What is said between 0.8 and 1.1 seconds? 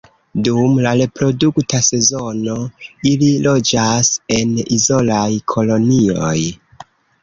la